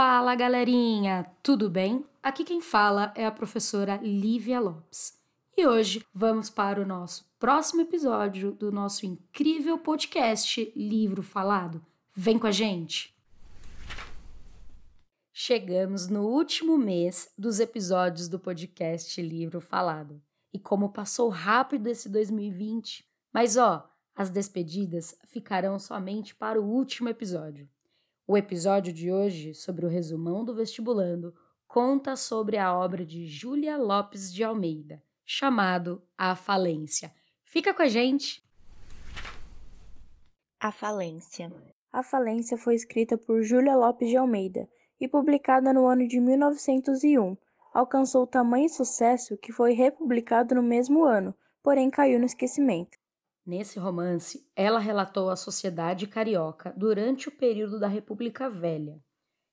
[0.00, 2.06] Fala galerinha, tudo bem?
[2.22, 5.18] Aqui quem fala é a professora Lívia Lopes.
[5.56, 11.84] E hoje vamos para o nosso próximo episódio do nosso incrível podcast Livro Falado.
[12.14, 13.12] Vem com a gente!
[15.32, 20.22] Chegamos no último mês dos episódios do podcast Livro Falado.
[20.52, 23.04] E como passou rápido esse 2020,
[23.34, 27.68] mas ó, as despedidas ficarão somente para o último episódio.
[28.30, 31.34] O episódio de hoje, sobre o resumão do vestibulando,
[31.66, 37.10] conta sobre a obra de Júlia Lopes de Almeida, chamado A Falência.
[37.42, 38.46] Fica com a gente!
[40.60, 41.50] A Falência.
[41.90, 44.68] A Falência foi escrita por Júlia Lopes de Almeida
[45.00, 47.34] e publicada no ano de 1901.
[47.72, 52.98] Alcançou tamanho sucesso que foi republicado no mesmo ano, porém caiu no esquecimento.
[53.48, 59.02] Nesse romance, ela relatou a sociedade carioca durante o período da República Velha,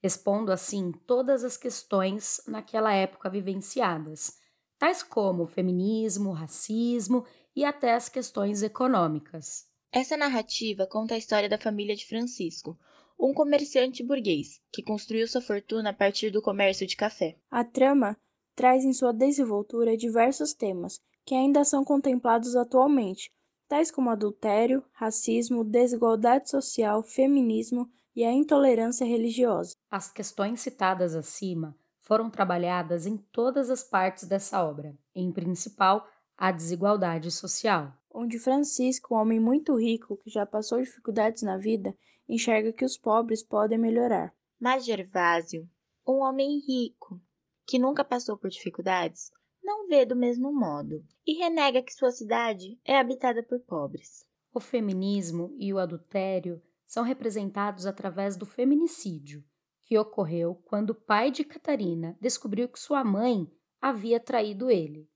[0.00, 4.38] expondo assim todas as questões naquela época vivenciadas,
[4.78, 9.66] tais como o feminismo, o racismo e até as questões econômicas.
[9.90, 12.78] Essa narrativa conta a história da família de Francisco,
[13.18, 17.36] um comerciante burguês que construiu sua fortuna a partir do comércio de café.
[17.50, 18.16] A trama
[18.54, 23.32] traz em sua desenvoltura diversos temas que ainda são contemplados atualmente,
[23.70, 29.76] tais como adultério, racismo, desigualdade social, feminismo e a intolerância religiosa.
[29.88, 36.04] As questões citadas acima foram trabalhadas em todas as partes dessa obra, em principal
[36.36, 37.92] a desigualdade social.
[38.12, 41.94] Onde Francisco, um homem muito rico que já passou dificuldades na vida,
[42.28, 44.34] enxerga que os pobres podem melhorar.
[44.58, 45.70] Mas Gervásio,
[46.04, 47.20] um homem rico
[47.64, 49.30] que nunca passou por dificuldades,
[49.62, 54.24] não vê do mesmo modo e renega que sua cidade é habitada por pobres.
[54.52, 59.44] O feminismo e o adultério são representados através do feminicídio,
[59.84, 63.46] que ocorreu quando o pai de Catarina descobriu que sua mãe
[63.80, 65.08] havia traído ele,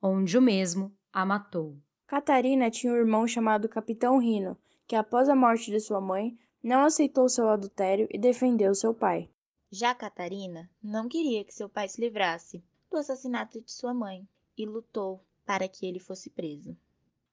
[0.00, 1.78] onde o mesmo a matou.
[2.06, 6.84] Catarina tinha um irmão chamado Capitão Rino, que após a morte de sua mãe não
[6.84, 9.30] aceitou seu adultério e defendeu seu pai.
[9.70, 12.62] Já Catarina não queria que seu pai se livrasse
[12.92, 16.76] do assassinato de sua mãe e lutou para que ele fosse preso.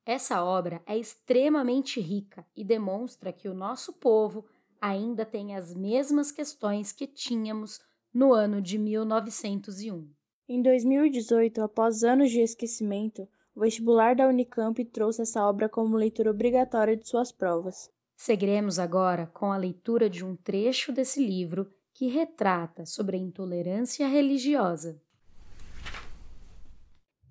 [0.06, 4.46] Essa obra é extremamente rica e demonstra que o nosso povo
[4.82, 7.80] ainda tem as mesmas questões que tínhamos
[8.12, 10.10] no ano de 1901.
[10.48, 16.32] Em 2018, após anos de esquecimento, o vestibular da Unicamp trouxe essa obra como leitura
[16.32, 17.92] obrigatória de suas provas.
[18.16, 24.08] Seguiremos agora com a leitura de um trecho desse livro que retrata sobre a intolerância
[24.08, 25.00] religiosa.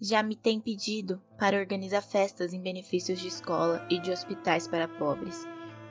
[0.01, 4.87] Já me tem pedido para organizar festas em benefícios de escola e de hospitais para
[4.87, 5.45] pobres.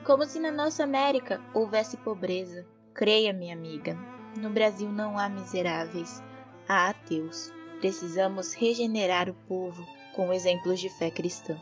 [0.04, 2.66] Como se na nossa América houvesse pobreza.
[2.94, 3.96] Creia, minha amiga,
[4.40, 6.22] no Brasil não há miseráveis,
[6.66, 7.52] há ateus.
[7.80, 9.86] Precisamos regenerar o povo
[10.16, 11.56] com exemplos de fé cristã.